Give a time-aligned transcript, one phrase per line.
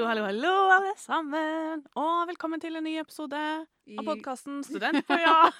[0.00, 1.82] Hallo, hallo, hallo, alle sammen.
[2.00, 5.50] Og velkommen til en ny episode av podkasten Student på ja.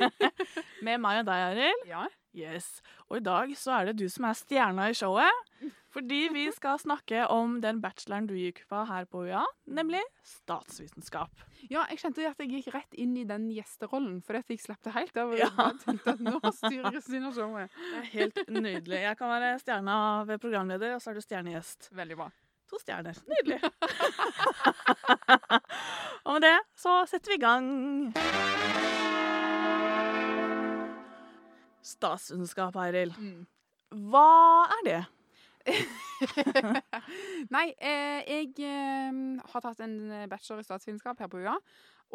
[0.86, 1.82] Med meg og deg, Arild.
[1.90, 2.06] Ja.
[2.32, 2.78] Yes.
[3.10, 5.68] Og i dag så er det du som er stjerna i showet.
[5.92, 9.42] Fordi vi skal snakke om den bacheloren du gikk på her på UiA,
[9.76, 10.00] nemlig
[10.32, 11.44] statsvitenskap.
[11.68, 14.80] ja, jeg kjente at jeg gikk rett inn i den gjesterollen, fordi at jeg slapp
[14.88, 15.36] det helt av.
[15.36, 15.50] Ja.
[15.60, 17.76] Jeg tenkte at nå styrer Kristina showet.
[17.84, 19.04] Det er helt nydelig.
[19.10, 19.98] Jeg kan være stjerna
[20.32, 21.92] ved programleder, og så er du stjernegjest.
[22.00, 22.32] Veldig bra.
[22.74, 23.14] To stjerner.
[23.30, 23.60] Nydelig.
[26.26, 27.68] og med det så setter vi i gang.
[31.84, 33.14] Statsvitenskap, Eiril.
[33.14, 33.44] Mm.
[34.10, 34.26] Hva
[34.80, 35.02] er det?
[37.54, 39.22] Nei, eh, jeg eh,
[39.52, 39.96] har tatt en
[40.32, 41.54] bachelor i statsvitenskap her på UiA,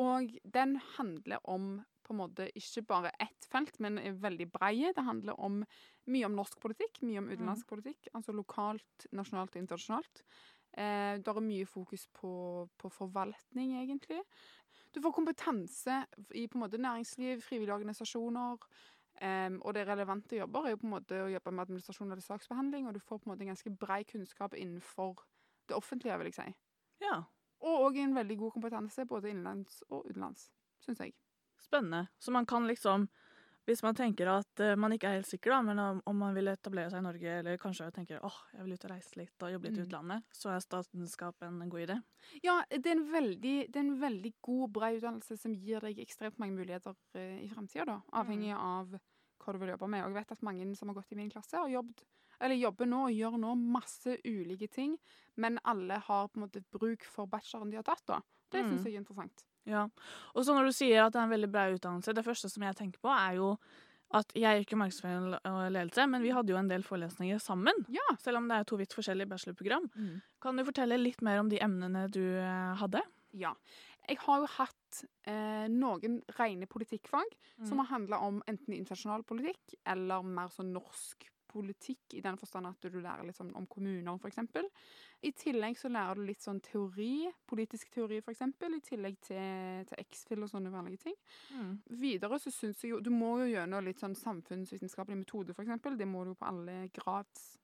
[0.03, 1.77] og den handler om
[2.09, 4.93] på en måte ikke bare ett felt, men er veldig breie.
[4.97, 5.61] Det handler om
[6.09, 10.23] mye om norsk politikk, mye om utenlandsk politikk, altså lokalt, nasjonalt og internasjonalt.
[10.77, 12.31] Eh, det er mye fokus på,
[12.77, 14.21] på forvaltning, egentlig.
[14.93, 18.57] Du får kompetanse i på en måte næringsliv, frivillige organisasjoner.
[19.21, 22.23] em, og det relevante jobber er jo på en måte å jobbe med administrasjon eller
[22.23, 25.25] saksbehandling, og du får på en måte en ganske brei kunnskap innenfor
[25.67, 26.53] det offentlige, vil jeg si.
[27.03, 27.23] Ja,
[27.59, 30.45] Og òg en veldig god kompetanse både innenlands og utenlands,
[30.79, 31.13] syns jeg.
[31.65, 32.07] Spennende.
[32.19, 33.09] Så man kan liksom
[33.69, 36.47] Hvis man tenker at eh, man ikke er helt sikker, da, men om, man vil
[36.49, 39.51] etablere seg i Norge, eller kanskje tenker åh, jeg vil ut og reise litt og
[39.53, 39.85] jobbe litt i Mm.
[39.85, 41.97] utlandet, så er statsvitenskap en god idé.
[42.41, 45.99] Ja, det er en veldig, det er en veldig god, bra utdannelse som gir deg
[46.01, 47.99] ekstremt mange muligheter eh, i framtida, da.
[48.23, 48.89] Avhengig av
[49.43, 50.01] hva du vil jobbe med.
[50.03, 52.01] Og jeg vet at mange som har gått i min klasse, har jobbet
[52.41, 54.97] eller jobber nå og gjør nå masse ulike ting,
[55.35, 58.21] men alle har på en måte bruk for bacheloren de har tatt, da.
[58.49, 58.69] Det Mm.
[58.71, 59.45] syns jeg er interessant.
[59.69, 59.85] Ja.
[60.33, 62.65] Og så når du sier at det er en veldig bra utdannelse, det første som
[62.65, 63.53] jeg tenker på, er jo
[64.17, 67.83] at jeg gikk jo markedsføring og ledelse, men vi hadde jo en del forelesninger sammen.
[67.93, 68.07] Ja.
[68.23, 69.85] Selv om det er to vidt forskjellige bachelorprogram.
[70.41, 73.03] Kan du fortelle litt mer om de emnene du eh, hadde?
[73.37, 73.53] Ja.
[74.09, 77.35] Jeg har jo hatt eh, noen rene politikkfag
[77.69, 82.69] som har handla om enten internasjonal politikk eller mer sånn norsk politikk, i den forstand
[82.69, 84.39] at du lærer litt sånn om kommuner, f.eks.
[85.27, 88.41] I tillegg så lærer du litt sånn teori, politisk teori, f.eks.,
[88.79, 91.17] i tillegg til, til X-FIL og sånne vanlige ting.
[91.57, 91.71] Mm.
[91.99, 95.89] Videre så syns jeg jo Du må jo gjennom litt sånn samfunnsvitenskapelig metode, f.eks.
[95.99, 97.55] Det må du på alle grads...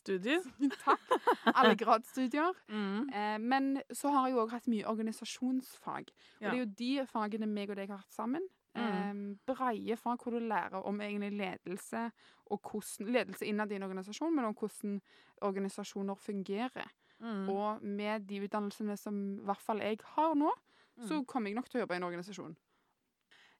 [0.00, 0.40] Studier?
[0.84, 1.10] Takk!
[1.52, 2.54] Alle gradsstudier.
[2.72, 3.10] Mm.
[3.12, 6.08] Eh, men så har jeg òg hatt mye organisasjonsfag.
[6.08, 6.48] Og Ja.
[6.48, 8.46] det er jo de fagene meg og deg har hatt sammen.
[8.78, 9.14] Eh,
[9.46, 12.04] breie fra hvor du lærer om egentlig ledelse
[12.50, 15.00] og hvordan Ledelse innad i en organisasjon, men om hvordan
[15.42, 16.86] organisasjoner fungerer.
[17.20, 17.48] Mm.
[17.48, 20.52] Og med de utdannelsene som i hvert fall jeg har nå,
[21.00, 21.24] så Mm.
[21.26, 22.56] kommer jeg nok til å jobbe i en organisasjon.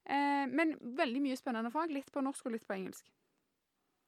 [0.07, 1.91] Eh, men veldig mye spennende fag.
[1.91, 3.07] Litt på norsk og litt på engelsk.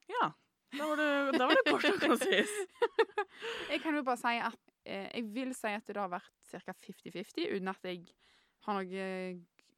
[0.08, 0.32] Ja.
[0.76, 2.50] Da var det, da var det kort og konsis.
[3.70, 6.72] Jeg kan jo bare si at eh, jeg vil si at det har vært ca.
[6.72, 8.06] 50-50, uten at jeg
[8.66, 9.04] har noe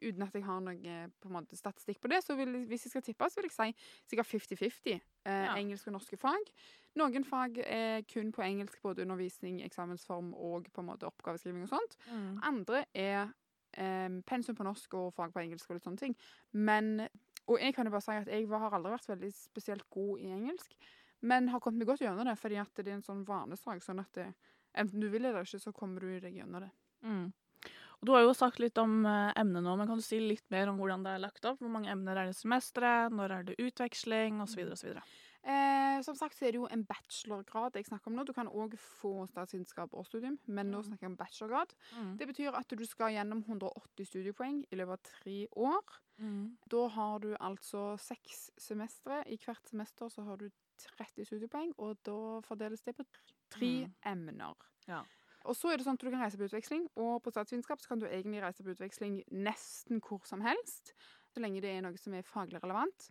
[0.05, 2.21] Uten at jeg har noe på en måte, statistikk på det.
[2.25, 4.95] Så vil, hvis jeg skal tippe, så vil jeg si sikkert 50-50.
[5.25, 5.55] Eh, Ja.
[5.57, 6.51] Engelsk og norske fag.
[6.97, 11.73] Noen fag er kun på engelsk, både undervisning, eksamensform og på en måte oppgaveskriving og
[11.73, 11.97] sånt.
[12.11, 12.41] Mm.
[12.43, 13.33] Andre er
[13.77, 16.17] eh, pensum på norsk og fag på engelsk og litt sånne ting.
[16.53, 17.09] Men
[17.47, 20.31] Og jeg kan jo bare si at jeg har aldri vært veldig spesielt god i
[20.33, 20.71] engelsk,
[21.21, 23.83] men har kommet meg godt gjennom det, fordi at det er en sånn vanesak.
[23.85, 24.31] Sånn at det,
[24.75, 26.71] enten du vil eller ikke, så kommer du deg gjennom det.
[27.05, 27.27] Mm.
[28.05, 30.45] Og du har jo sagt litt om eh, emnet nå, men kan du si litt
[30.53, 31.57] mer om hvordan det er lagt opp?
[31.63, 33.15] Hvor mange emner er det i semesteret?
[33.17, 34.43] Når er det utveksling?
[34.45, 35.01] Så videre.
[35.45, 38.27] Eh, som sagt så er det jo en bachelorgrad jeg snakker om nå.
[38.29, 40.85] Du kan òg få statsvitenskap og studium, men nå Mm.
[40.91, 41.73] snakker jeg om bachelorgrad.
[41.97, 42.17] Mm.
[42.21, 45.83] Det betyr at du skal gjennom 180 studiepoeng i løpet av tre år.
[46.21, 46.57] Mm.
[46.69, 49.23] Da har du altså seks semestre.
[49.33, 50.51] I hvert semester så har du
[50.99, 53.05] 30 studiepoeng, og da fordeles det på
[53.51, 53.95] tre Mm.
[54.05, 54.55] emner.
[54.89, 55.03] Ja.
[55.45, 57.89] Og så er det sånn at du kan reise på utveksling, og på statsvitenskap så
[57.89, 60.95] kan du egentlig reise på utveksling nesten hvor som helst,
[61.35, 63.11] så lenge det er noe som er faglig relevant.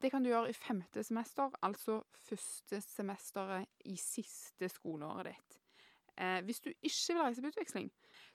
[0.00, 5.58] Det kan du gjøre i femte semester, altså første semesteret i siste skoleåret ditt.
[6.16, 7.90] Eh, hvis du ikke vil reise på utveksling,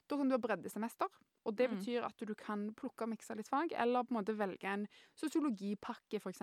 [0.10, 1.10] da kan du ha breddesemester.
[1.46, 1.78] Og det Mm.
[1.80, 4.88] betyr at du kan plukke og mikse litt fag, eller på en måte velge en
[5.18, 6.42] sosiologipakke, f.eks.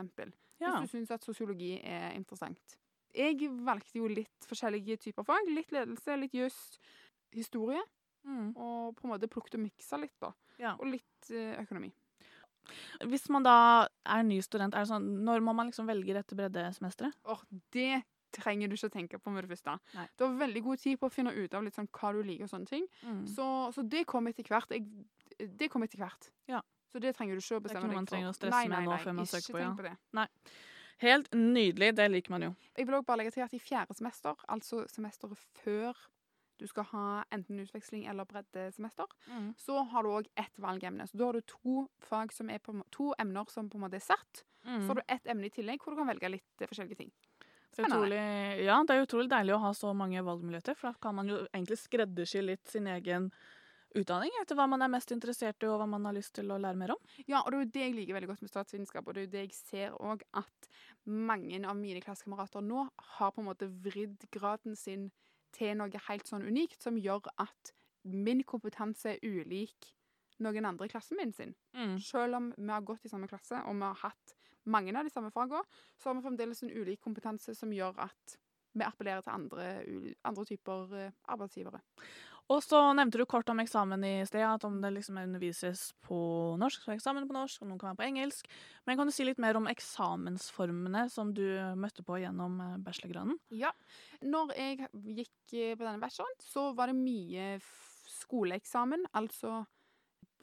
[0.60, 0.80] Ja.
[0.80, 2.78] Hvis du syns at sosiologi er interessant.
[3.18, 5.48] Jeg valgte jo litt forskjellige typer fag.
[5.50, 6.58] Litt ledelse, litt juss,
[7.34, 7.80] historie.
[8.28, 8.52] Mm.
[8.54, 10.32] Og på en måte plukket og miksa litt, da.
[10.60, 10.76] Ja.
[10.76, 11.90] Og litt eh, økonomi.
[13.08, 13.56] Hvis man da
[14.04, 17.16] er ny student, er det sånn, når må man liksom velge dette breddesemesteret?
[17.32, 17.44] Åh,
[17.74, 18.02] det
[18.36, 19.78] trenger du ikke å tenke på med det første.
[19.96, 20.06] Nei.
[20.18, 22.44] Du har veldig god tid på å finne ut av litt sånn hva du liker
[22.44, 22.84] og sånne ting.
[23.02, 23.22] Mm.
[23.32, 24.74] Så, så det kommer etter hvert.
[24.74, 24.84] Jeg,
[25.38, 26.28] det kommer etter hvert.
[26.50, 26.60] Ja.
[26.92, 27.70] Så det trenger du ikke å bestemme deg for.
[27.70, 29.56] Det er ikke noe man trenger å stresse nei, med nei, nå før man søker
[29.56, 29.72] på, ja.
[29.76, 29.94] på det.
[30.98, 31.92] Helt nydelig.
[31.96, 32.52] Det liker man jo.
[32.76, 35.94] Jeg vil også bare legge til at i fjerde semester, altså semesteret før
[36.58, 39.52] du skal ha enten utveksling eller breddesemester, Mm.
[39.56, 41.06] så har du òg ett valgemne.
[41.06, 43.94] Så da har du to, fag som er på, to emner som på en måte
[44.00, 44.42] er satt.
[44.66, 44.80] Mm.
[44.82, 47.12] Så har du ett emne i tillegg hvor du kan velge litt eh, forskjellige ting.
[47.76, 48.18] Det er utrolig,
[48.64, 51.36] ja, det er utrolig deilig å ha så mange valgmuligheter, for da kan man jo
[51.52, 53.30] egentlig skreddersy litt sin egen
[53.96, 56.58] utdanning etter hva man er mest interessert i, og hva man har lyst til å
[56.60, 57.00] lære mer om.
[57.26, 59.28] Ja, og det er jo det jeg liker veldig godt med statsvitenskap, og det er
[59.28, 60.70] jo det jeg ser òg at
[61.08, 65.08] mange av mine klassekamerater nå har på en måte vridd graden sin
[65.56, 67.72] til noe helt sånn unikt, som gjør at
[68.04, 69.94] min kompetanse er ulik
[70.44, 71.54] noen andre i klassen min sin.
[72.04, 74.36] Selv om vi har gått i samme klasse, og vi har hatt
[74.68, 75.64] mange av de samme fagene,
[75.98, 78.36] så har vi fremdeles en ulik kompetanse som gjør at
[78.78, 79.68] vi appellerer til andre,
[80.28, 81.80] andre typer eh, arbeidsgivere.
[82.48, 86.18] Og så nevnte du kort om eksamen i sted, at om det liksom undervises på
[86.60, 88.48] norsk, så er eksamen på norsk, og noen kan være på engelsk.
[88.88, 91.44] Men kan du si litt mer om eksamensformene som du
[91.76, 93.36] møtte på gjennom eh, bachelorgraden?
[93.52, 93.74] Ja.
[94.24, 94.88] Når jeg
[95.20, 97.50] gikk eh, på denne bacheloren, så var det mye
[98.14, 99.66] skoleeksamen, altså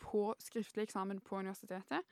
[0.05, 2.05] på skriftlig eksamen på universitetet.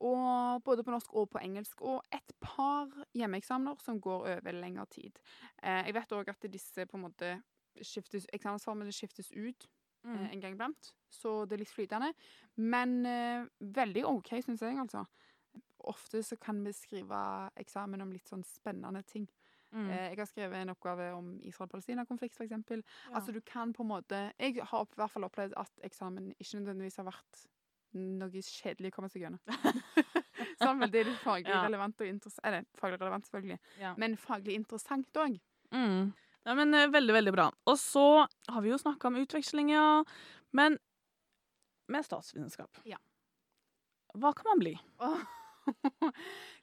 [0.00, 1.84] Og både på norsk og på engelsk.
[1.84, 5.20] Og et par hjemmeeksamener som går over lengre tid.
[5.60, 7.36] Eh, jeg vet òg at disse på en måte
[7.82, 9.68] skiftes, eksamensformene skiftes ut
[10.04, 12.12] eh, en gang iblant, så det er litt flytende.
[12.56, 15.04] Men eh, veldig OK, syns jeg, altså.
[15.84, 19.26] Ofte så kan vi skrive eksamen om litt sånn spennende ting.
[19.74, 19.88] Mm.
[19.90, 22.52] Eh, Jeg har skrevet en oppgave om Israel-Palestina-konflikt, f.eks.
[22.52, 22.78] Ja.
[23.18, 26.60] Altså, du kan på en måte Jeg har i hvert fall opplevd at eksamen ikke
[26.60, 27.42] nødvendigvis har vært
[27.94, 29.40] noe kjedelig å komme seg gjennom.
[30.62, 31.64] sånn vel, det litt faglig Ja.
[31.66, 33.94] relevant og interessant Eller faglig relevant, selvfølgelig, Ja.
[33.98, 35.36] men faglig interessant òg.
[35.74, 36.12] Mm.
[36.44, 37.48] Ja, men eh, Veldig, veldig bra.
[37.70, 38.04] Og så
[38.52, 40.04] har vi jo snakka om utvekslinger, ja.
[40.54, 40.78] Men
[41.88, 42.96] med statsvitenskap, Ja.
[44.14, 44.74] hva kan man bli?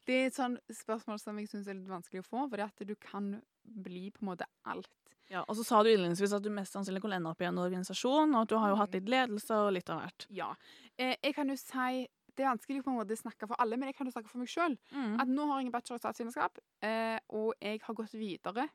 [0.06, 2.68] Det er et sånn spørsmål som jeg syns er litt vanskelig å få, for det
[2.68, 4.89] at du kan bli på en måte alt.
[5.31, 7.60] Ja, og så sa du innledningsvis at du mest sannsynlig kunne ende opp i en
[7.62, 10.25] organisasjon, og at du har jo hatt litt ledelse og litt av hvert.
[10.34, 10.50] Ja.
[10.98, 13.75] Eh, jeg kan jo si Det er vanskelig på en måte å snakke for alle,
[13.75, 14.77] men jeg kan jo snakke for meg sjøl.
[14.95, 15.18] Mm.
[15.19, 18.69] At nå har jeg en bachelor i statsvitenskap, eh, og jeg har gått videre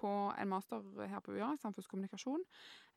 [0.00, 2.42] på en master her på UiA, samfunnskommunikasjon.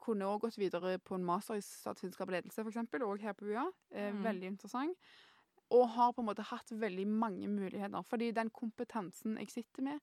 [0.04, 3.52] Kunne òg gått videre på en master i statsvitenskap og ledelse, f.eks., òg her på
[3.52, 3.68] UiA.
[3.92, 4.24] Eh, Mm.
[4.24, 4.98] Veldig interessant.
[5.74, 8.04] Og har på en måte hatt veldig mange muligheter.
[8.06, 10.00] Fordi den kompetansen jeg sitter med,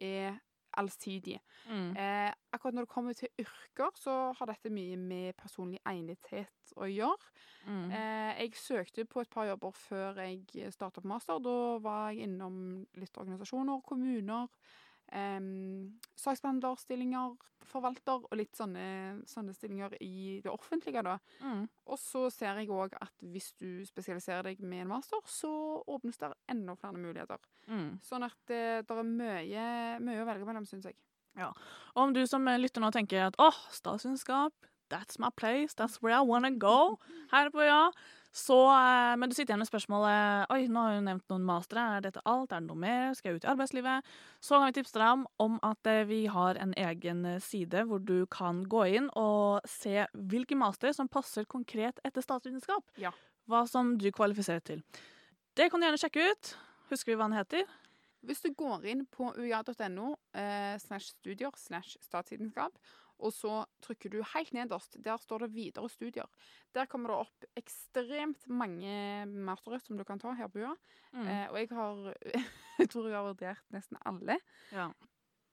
[0.00, 0.40] er
[0.80, 1.36] allsidig.
[1.68, 1.90] Mm.
[2.00, 6.88] Eh, akkurat når det kommer til yrker, så har dette mye med personlig egnethet å
[6.88, 7.28] gjøre.
[7.68, 7.90] Mm.
[7.92, 11.38] Eh, jeg søkte på et par jobber før jeg starta på master.
[11.44, 14.48] Da var jeg innom litt organisasjoner, kommuner,
[15.12, 17.36] saksbehandlerstillinger,
[17.68, 21.02] forvalter og litt sånne, sånne stillinger i det offentlige.
[21.04, 21.18] da.
[21.40, 21.64] Mm.
[21.86, 25.52] Og så ser jeg òg at hvis du spesialiserer deg med en master, så
[25.86, 27.40] åpnes det enda flere muligheter.
[27.68, 27.96] Mm.
[28.04, 29.68] Sånn at det, det er mye,
[30.02, 30.98] mye å velge mellom, syns jeg.
[31.94, 34.52] Og om du som eh, lytter nå tenker at åh, statsvitenskap,
[34.92, 36.98] that's my place, that's where I wanna go,
[37.32, 37.86] her på ja,
[38.32, 41.82] så, eh, men du sitter igjen med spørsmålet Oi, nå har hun nevnt noen mastere.
[41.98, 42.52] Er dette alt?
[42.52, 43.12] Er det noe mer?
[43.12, 44.08] Skal jeg ut i arbeidslivet?
[44.40, 48.00] Så kan vi tipse deg om, at eh, vi har en egen eh, side hvor
[48.00, 52.88] du kan gå inn og se hvilke mastere som passer konkret etter statsvitenskap.
[52.96, 53.12] Ja.
[53.50, 54.80] Hva som du kvalifiserer til.
[55.52, 56.54] Det kan du gjerne sjekke ut.
[56.88, 57.68] Husker vi hva den heter?
[58.24, 62.72] Hvis du går inn på uia.no eh, slash studier slash statsvitenskap,
[63.22, 66.28] og så trykker du helt nederst, der står det 'videre studier'.
[66.74, 70.74] Der kommer det opp ekstremt mange mastere som du kan ta her på UiA.
[71.12, 71.26] Mm.
[71.26, 72.14] Eh, og jeg har
[72.78, 74.38] Jeg tror jeg har vurdert nesten alle.
[74.72, 74.90] Ja.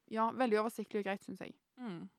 [0.10, 1.54] Ja, veldig oversiktlig og greit, syns jeg.
[1.78, 2.10] Mm.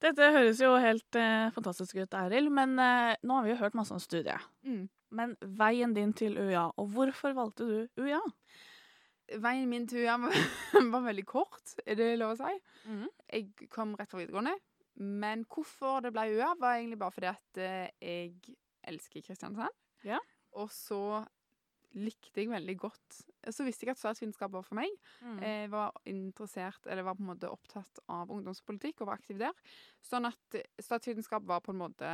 [0.00, 3.76] Dette høres jo helt eh, fantastisk ut, Eiril, men eh, nå har vi jo hørt
[3.76, 4.40] masse om studiet.
[4.64, 4.86] Mm.
[5.12, 8.20] Men veien din til UiA, og hvorfor valgte du UiA?
[9.42, 10.38] Veien min til UiA var,
[10.94, 12.56] var veldig kort, er det lov å si.
[12.88, 13.06] Mm.
[13.28, 14.56] Jeg kom rett fra videregående.
[15.00, 18.56] Men hvorfor det ble UiA, var egentlig bare fordi at eh, jeg
[18.90, 19.76] elsker Kristiansand.
[20.04, 20.18] Ja.
[20.58, 21.22] Og så
[21.98, 23.20] likte jeg veldig godt
[23.50, 24.92] Så visste jeg at statsvitenskap var for meg.
[25.24, 25.38] Mm.
[25.42, 29.56] Jeg var interessert, eller var på en måte opptatt av ungdomspolitikk og var aktiv der.
[30.04, 32.12] Sånn at eh, statsvitenskap var på en måte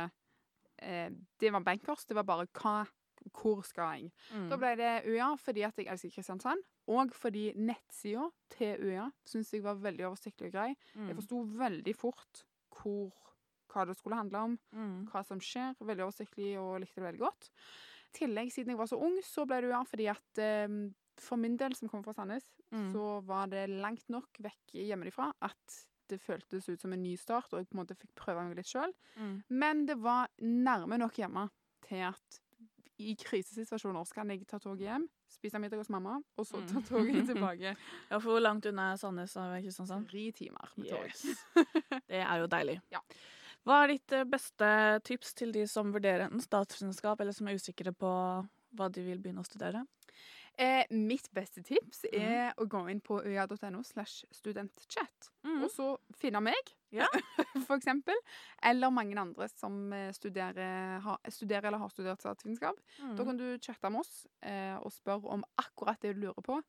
[0.81, 2.07] eh, Det var bankers.
[2.07, 2.79] Det var bare hva
[3.33, 4.11] Hvor skal jeg?
[4.31, 4.49] Mm.
[4.49, 9.51] Da ble det UiA fordi at jeg elsker Kristiansand, og fordi nettsida til UiA syns
[9.53, 10.69] jeg var veldig oversiktlig og grei.
[10.95, 11.09] Mm.
[11.09, 12.45] Jeg forsto veldig fort
[12.81, 13.11] hvor,
[13.73, 15.07] hva det skulle handle om, Mm.
[15.11, 15.75] hva som skjer.
[15.79, 17.49] Veldig oversiktlig og likte det veldig godt.
[18.13, 20.67] I tillegg, siden jeg var så ung, så ble det UiA fordi at eh,
[21.17, 22.91] for min del, som kommer fra Sandnes, Mm.
[22.91, 25.77] så var det langt nok vekk hjemmefra at
[26.09, 28.57] det føltes ut som en ny start, og jeg på en måte fikk prøve meg
[28.57, 28.91] litt sjøl.
[29.17, 29.43] Mm.
[29.49, 31.49] Men det var nærme nok hjemme
[31.87, 32.39] til at
[32.99, 36.79] i krisesituasjoner så kan jeg ta toget hjem, spise middag hos mamma, og så ta
[36.79, 36.85] Mm.
[36.87, 37.75] toget tilbake.
[38.11, 40.07] Ja, for hvor langt unna er Sandnes av Kristiansand?
[40.09, 41.05] Tre timer med tog.
[41.05, 41.45] Yes.
[42.07, 42.79] Det er jo deilig.
[42.91, 43.01] Ja.
[43.67, 44.67] Hva er ditt eh, beste
[45.03, 48.11] tips til de som vurderer enten statsvitenskap, eller som er usikre på
[48.77, 49.83] hva de vil begynne å studere?
[50.59, 55.63] Eh, mitt beste tips er er å gå inn på øya.no slash studentchat, Mm.
[55.63, 57.05] og så finne meg, Ja.
[57.67, 58.15] for eksempel,
[58.63, 62.75] eller mange andre som eh, studerer, har, studerer eller har studert statsvitenskap.
[62.97, 63.25] Da Mm.
[63.25, 66.61] kan du chatte med oss eh, og spørre om akkurat det du lurer på.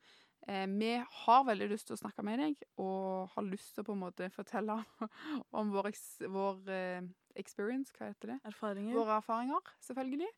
[0.49, 0.93] Eh, vi
[1.25, 4.01] har veldig lyst til å snakke med deg, og har lyst til å på en
[4.05, 4.85] måte fortelle
[5.53, 5.91] om vår,
[6.29, 7.03] vår eh,
[7.37, 8.41] experience, hva heter det?
[8.45, 8.95] Erfaringer?
[8.95, 10.29] Våre erfaringer, selvfølgelig.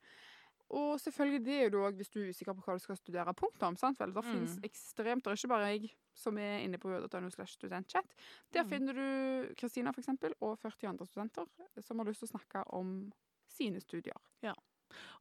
[0.71, 3.35] Og selvfølgelig det er da òg hvis du er usikker på hva du skal studere.
[3.35, 3.77] Punktum.
[3.77, 4.13] sant vel?
[4.15, 4.31] Det Mm.
[4.31, 8.15] finnes ekstremt Det er ikke bare jeg som er inne på UD.no slash studentchat.
[8.53, 8.69] Der Mm.
[8.69, 11.47] finner du Kristina, eksempel, og 40 andre studenter
[11.81, 13.13] som har lyst til å snakke om
[13.49, 14.15] sine studier.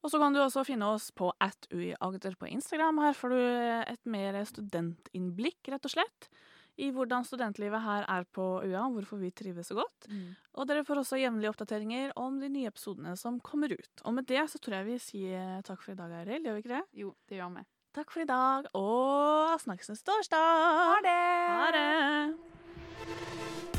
[0.03, 2.97] Og så kan du også finne oss på at UI Agder på Instagram.
[2.97, 6.29] Her får du et mer studentinnblikk, rett og slett,
[6.79, 9.99] i hvordan studentlivet her er på UiA, hvorfor vi trives så godt.
[10.55, 13.95] Og dere får også jevnlige oppdateringer om de nye episodene som kommer ut.
[14.05, 16.45] Og med det så tror jeg vi sier takk for i dag, Eiril.
[16.47, 16.85] Gjør vi ikke det?
[17.03, 17.63] Jo, det gjør vi.
[17.99, 20.49] Takk for i dag, og snakkes neste torsdag!
[20.93, 21.19] Ha det!
[21.49, 23.78] Ha det!